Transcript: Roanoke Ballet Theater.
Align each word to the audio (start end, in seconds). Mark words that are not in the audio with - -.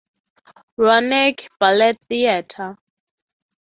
Roanoke 0.79 1.45
Ballet 1.59 1.93
Theater. 2.07 2.75